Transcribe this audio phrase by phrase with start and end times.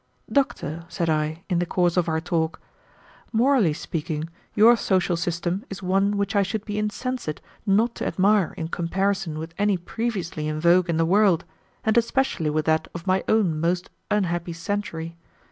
[0.31, 2.59] "Doctor," said I, in the course of our talk,
[3.31, 8.55] "morally speaking, your social system is one which I should be insensate not to admire
[8.57, 11.45] in comparison with any previously in vogue in the world,
[11.83, 15.17] and especially with that of my own most unhappy century.